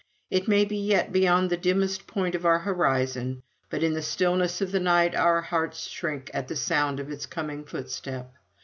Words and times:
It 0.31 0.47
may 0.47 0.65
be 0.65 0.77
yet 0.77 1.11
beyond 1.11 1.51
the 1.51 1.57
dimmest 1.57 2.07
point 2.07 2.33
of 2.33 2.43
our 2.43 2.57
horizon, 2.57 3.43
but 3.69 3.83
in 3.83 3.93
the 3.93 4.01
stillness 4.01 4.59
of 4.59 4.71
the 4.71 4.79
night 4.79 5.13
our 5.13 5.41
hearts 5.43 5.85
shrink 5.85 6.31
at 6.33 6.47
the 6.47 6.55
sound 6.55 6.99
of 6.99 7.11
its 7.11 7.27
coming 7.27 7.63
footstep. 7.65 8.33